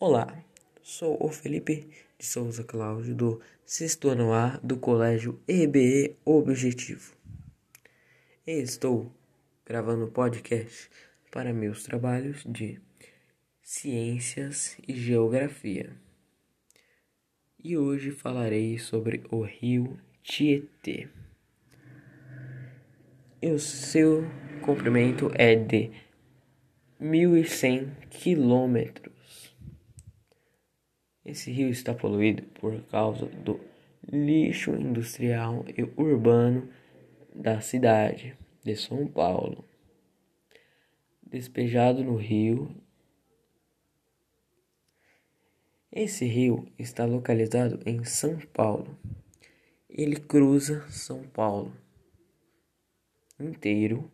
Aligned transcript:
Olá, 0.00 0.44
sou 0.82 1.16
o 1.24 1.28
Felipe 1.28 1.88
de 2.18 2.26
Souza 2.26 2.64
Cláudio 2.64 3.14
do 3.14 3.40
sexto 3.64 4.08
ano 4.08 4.32
A 4.32 4.58
do 4.60 4.76
Colégio 4.76 5.40
EBE 5.46 6.16
Objetivo. 6.24 7.14
Estou 8.44 9.12
gravando 9.64 10.08
podcast 10.08 10.90
para 11.30 11.52
meus 11.52 11.84
trabalhos 11.84 12.42
de 12.44 12.80
Ciências 13.62 14.76
e 14.86 14.94
Geografia. 14.94 15.96
E 17.62 17.78
hoje 17.78 18.10
falarei 18.10 18.80
sobre 18.80 19.22
o 19.30 19.42
rio 19.42 19.96
Tietê. 20.24 21.08
E 23.40 23.48
o 23.48 23.60
seu 23.60 24.24
comprimento 24.60 25.30
é 25.34 25.54
de 25.54 25.92
1.100 27.00 28.08
quilômetros. 28.10 29.14
Esse 31.24 31.50
rio 31.50 31.70
está 31.70 31.94
poluído 31.94 32.42
por 32.60 32.80
causa 32.84 33.26
do 33.26 33.60
lixo 34.12 34.72
industrial 34.72 35.64
e 35.68 35.82
urbano 36.00 36.68
da 37.34 37.60
cidade 37.60 38.36
de 38.62 38.76
São 38.76 39.06
Paulo, 39.06 39.64
despejado 41.22 42.04
no 42.04 42.16
rio. 42.16 42.74
Esse 45.90 46.26
rio 46.26 46.68
está 46.78 47.04
localizado 47.04 47.80
em 47.86 48.04
São 48.04 48.38
Paulo. 48.38 48.98
Ele 49.88 50.16
cruza 50.16 50.86
São 50.90 51.22
Paulo 51.22 51.72
inteiro 53.38 54.10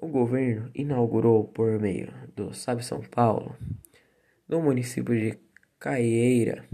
o 0.00 0.06
governo 0.06 0.70
inaugurou, 0.74 1.44
por 1.44 1.78
meio 1.80 2.12
do 2.36 2.54
Sabe 2.54 2.84
São 2.84 3.00
Paulo, 3.00 3.56
no 4.48 4.62
município 4.62 5.14
de 5.14 5.38
Caieiras, 5.78 6.64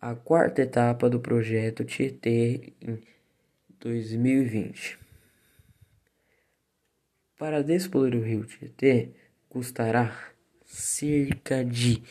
a 0.00 0.14
quarta 0.14 0.62
etapa 0.62 1.08
do 1.08 1.20
projeto 1.20 1.84
Tietê 1.84 2.72
em 2.80 3.00
2020. 3.80 4.98
Para 7.38 7.62
despoluir 7.62 8.16
o 8.16 8.22
rio 8.22 8.44
Tietê, 8.44 9.10
custará 9.48 10.32
cerca 10.64 11.64
de 11.64 12.02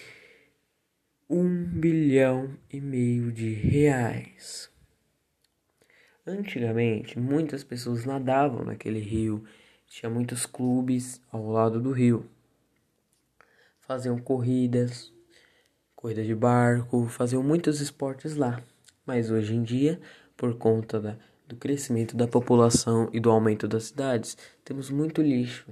um 1.29 1.65
bilhão 1.65 2.57
e 2.71 2.79
meio 2.79 3.31
de 3.31 3.53
reais. 3.53 4.71
Antigamente, 6.25 7.19
muitas 7.19 7.63
pessoas 7.63 8.05
nadavam 8.05 8.63
naquele 8.63 8.99
rio, 8.99 9.43
tinha 9.85 10.09
muitos 10.09 10.45
clubes 10.45 11.21
ao 11.31 11.49
lado 11.49 11.81
do 11.81 11.91
rio. 11.91 12.29
Faziam 13.87 14.19
corridas, 14.19 15.13
corrida 15.95 16.23
de 16.23 16.35
barco, 16.35 17.07
faziam 17.07 17.41
muitos 17.41 17.79
esportes 17.79 18.35
lá. 18.35 18.61
Mas 19.05 19.31
hoje 19.31 19.55
em 19.55 19.63
dia, 19.63 19.99
por 20.35 20.55
conta 20.57 20.99
da, 20.99 21.17
do 21.47 21.55
crescimento 21.55 22.15
da 22.15 22.27
população 22.27 23.09
e 23.13 23.19
do 23.19 23.31
aumento 23.31 23.67
das 23.67 23.85
cidades, 23.85 24.37
temos 24.65 24.89
muito 24.89 25.21
lixo. 25.21 25.65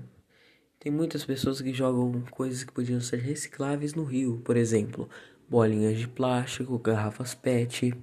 Tem 0.80 0.92
muitas 0.92 1.26
pessoas 1.26 1.60
que 1.60 1.74
jogam 1.74 2.22
coisas 2.32 2.64
que 2.64 2.72
podiam 2.72 3.02
ser 3.02 3.20
recicláveis 3.20 3.94
no 3.94 4.06
rio, 4.06 4.42
por 4.46 4.56
exemplo, 4.56 5.10
bolinhas 5.50 5.98
de 5.98 6.08
plástico, 6.08 6.80
garrafas 6.80 7.36
PET 7.36 7.94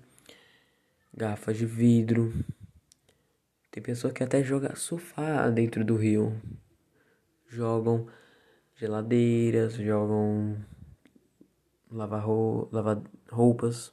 garrafas 1.15 1.57
de 1.57 1.67
vidro. 1.67 2.33
Tem 3.71 3.83
pessoa 3.83 4.13
que 4.13 4.23
até 4.23 4.43
joga 4.43 4.75
sofá 4.77 5.49
dentro 5.51 5.85
do 5.85 5.97
rio. 5.97 6.41
Jogam 7.49 8.07
geladeiras, 8.77 9.75
jogam 9.75 10.57
lavar, 11.91 12.25
lavar 12.71 13.03
roupas. 13.31 13.93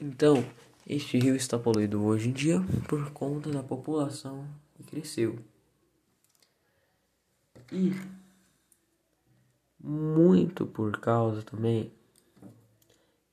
Então, 0.00 0.44
este 0.86 1.18
rio 1.18 1.34
está 1.34 1.58
poluído 1.58 2.04
hoje 2.04 2.28
em 2.28 2.32
dia 2.32 2.60
por 2.88 3.10
conta 3.10 3.50
da 3.50 3.62
população 3.62 4.48
que 4.74 4.84
cresceu. 4.84 5.38
E 7.72 7.92
muito 9.78 10.66
por 10.66 10.98
causa 10.98 11.42
também 11.42 11.92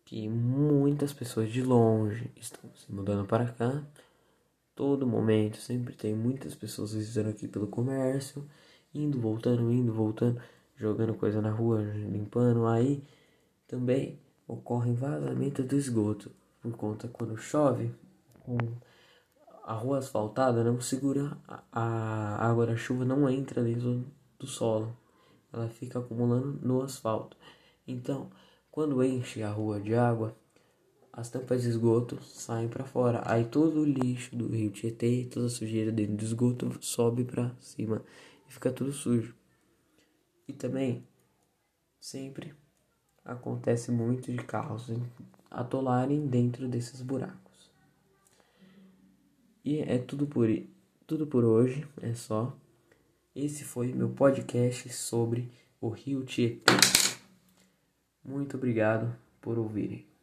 que 0.04 0.30
muitas 0.30 1.12
pessoas 1.14 1.52
de 1.52 1.64
longe 1.64 2.32
estão 2.36 2.70
se 2.76 2.92
mudando 2.92 3.26
para 3.26 3.52
cá. 3.52 3.84
Todo 4.76 5.08
momento 5.08 5.58
sempre 5.58 5.96
tem 5.96 6.14
muitas 6.14 6.54
pessoas 6.54 6.94
visitando 6.94 7.30
aqui 7.30 7.48
pelo 7.48 7.68
comércio, 7.68 8.46
indo, 8.94 9.20
voltando, 9.20 9.72
indo, 9.72 9.94
voltando, 9.94 10.42
jogando 10.76 11.14
coisa 11.16 11.42
na 11.42 11.50
rua, 11.50 11.82
limpando. 11.82 12.68
Aí 12.68 13.02
também 13.68 14.20
ocorre 14.48 14.94
vazamento 14.94 15.64
do 15.64 15.76
esgoto 15.76 16.30
por 16.62 16.76
conta 16.76 17.08
quando 17.08 17.38
chove, 17.38 17.92
a 19.64 19.74
rua 19.74 20.00
asfaltada 20.00 20.64
não 20.64 20.80
segura 20.80 21.38
a 21.72 22.48
água 22.48 22.68
da 22.68 22.76
chuva, 22.76 23.06
não 23.06 23.30
entra 23.30 23.64
dentro 23.64 24.06
do 24.38 24.46
solo, 24.46 24.96
ela 25.52 25.68
fica 25.70 26.00
acumulando 26.00 26.60
no 26.62 26.82
asfalto. 26.82 27.38
Então, 27.88 28.30
quando 28.70 29.04
enche 29.04 29.42
a 29.42 29.52
rua 29.52 29.80
de 29.80 29.96
água, 29.96 30.36
as 31.16 31.30
tampas 31.30 31.62
de 31.62 31.70
esgoto 31.70 32.22
saem 32.22 32.68
para 32.68 32.84
fora. 32.84 33.24
Aí 33.26 33.46
todo 33.46 33.80
o 33.80 33.86
lixo 33.86 34.36
do 34.36 34.50
rio 34.50 34.70
Tietê, 34.70 35.26
toda 35.32 35.46
a 35.46 35.50
sujeira 35.50 35.92
dentro 35.92 36.18
do 36.18 36.24
esgoto 36.24 36.78
sobe 36.82 37.24
para 37.24 37.56
cima 37.62 38.04
e 38.48 38.54
fica 38.54 38.70
tudo 38.70 38.92
sujo. 38.92 39.34
E 40.46 40.52
também 40.52 41.08
sempre 42.00 42.54
acontece 43.24 43.92
muito 43.92 44.30
de 44.30 44.38
carros 44.40 44.92
atolarem 45.50 46.28
dentro 46.28 46.68
desses 46.68 47.02
buracos. 47.02 47.72
E 49.64 49.80
é 49.80 49.98
tudo 49.98 50.28
por 50.28 50.50
tudo 51.08 51.26
por 51.26 51.46
hoje, 51.46 51.88
é 52.02 52.14
só. 52.14 52.56
Esse 53.34 53.64
foi 53.64 53.94
meu 53.94 54.10
podcast 54.10 54.90
sobre 54.90 55.50
o 55.80 55.90
Rio 55.90 56.24
Tietê. 56.26 56.74
Muito 58.24 58.58
obrigado 58.58 59.16
por 59.40 59.58
ouvirem. 59.58 60.15